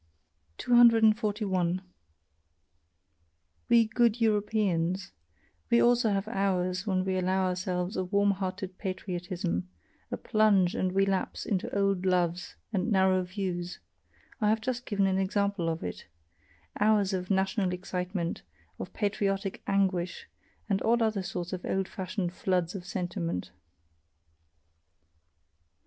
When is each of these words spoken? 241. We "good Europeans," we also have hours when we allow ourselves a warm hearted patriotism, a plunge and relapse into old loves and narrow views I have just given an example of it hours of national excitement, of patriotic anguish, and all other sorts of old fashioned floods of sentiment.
241. 0.57 1.81
We 3.69 3.85
"good 3.85 4.19
Europeans," 4.19 5.11
we 5.69 5.79
also 5.79 6.09
have 6.09 6.27
hours 6.27 6.87
when 6.87 7.05
we 7.05 7.19
allow 7.19 7.45
ourselves 7.45 7.95
a 7.95 8.03
warm 8.03 8.31
hearted 8.31 8.79
patriotism, 8.79 9.69
a 10.09 10.17
plunge 10.17 10.73
and 10.73 10.95
relapse 10.95 11.45
into 11.45 11.69
old 11.77 12.03
loves 12.03 12.55
and 12.73 12.91
narrow 12.91 13.21
views 13.21 13.77
I 14.41 14.49
have 14.49 14.59
just 14.59 14.87
given 14.87 15.05
an 15.05 15.19
example 15.19 15.69
of 15.69 15.83
it 15.83 16.07
hours 16.79 17.13
of 17.13 17.29
national 17.29 17.71
excitement, 17.71 18.41
of 18.79 18.91
patriotic 18.93 19.61
anguish, 19.67 20.25
and 20.67 20.81
all 20.81 21.03
other 21.03 21.21
sorts 21.21 21.53
of 21.53 21.63
old 21.63 21.87
fashioned 21.87 22.33
floods 22.33 22.73
of 22.73 22.87
sentiment. 22.87 23.51